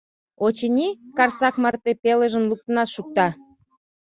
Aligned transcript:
Очыни, 0.45 0.87
Карсак 1.17 1.55
марте 1.63 1.91
пелыжым 2.03 2.43
луктынат 2.49 2.89
шукта. 2.95 3.27